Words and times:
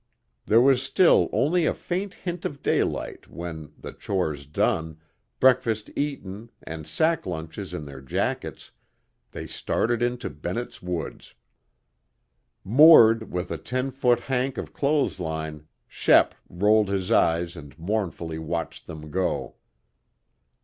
There 0.47 0.61
was 0.61 0.81
still 0.81 1.29
only 1.31 1.67
a 1.67 1.75
faint 1.75 2.15
hint 2.15 2.43
of 2.43 2.63
daylight 2.63 3.27
when, 3.27 3.71
the 3.77 3.93
chores 3.93 4.47
done, 4.47 4.97
breakfast 5.39 5.91
eaten 5.95 6.49
and 6.63 6.87
sack 6.87 7.27
lunches 7.27 7.71
in 7.71 7.85
their 7.85 8.01
jackets, 8.01 8.71
they 9.29 9.45
started 9.45 10.01
into 10.01 10.27
Bennett's 10.31 10.81
Woods. 10.81 11.35
Moored 12.63 13.31
with 13.31 13.51
a 13.51 13.59
ten 13.59 13.91
foot 13.91 14.21
hank 14.21 14.57
of 14.57 14.73
clothesline, 14.73 15.67
Shep 15.87 16.33
rolled 16.49 16.89
his 16.89 17.11
eyes 17.11 17.55
and 17.55 17.77
mournfully 17.77 18.39
watched 18.39 18.87
them 18.87 19.11
go. 19.11 19.53